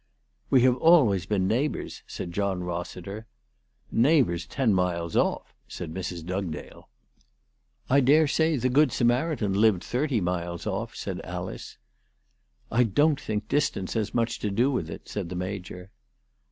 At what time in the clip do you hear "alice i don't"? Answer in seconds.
11.23-13.21